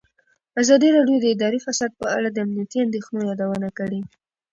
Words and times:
ازادي 0.61 0.89
راډیو 0.97 1.17
د 1.21 1.25
اداري 1.35 1.59
فساد 1.65 1.91
په 1.99 2.05
اړه 2.17 2.27
د 2.31 2.37
امنیتي 2.45 2.77
اندېښنو 2.85 3.19
یادونه 3.29 3.69
کړې. 3.77 4.01